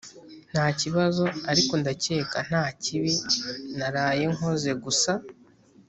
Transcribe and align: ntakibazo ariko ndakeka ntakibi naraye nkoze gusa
ntakibazo 0.51 1.23
ariko 1.51 1.73
ndakeka 1.81 2.37
ntakibi 2.47 3.13
naraye 3.77 4.25
nkoze 4.35 4.71
gusa 4.83 5.11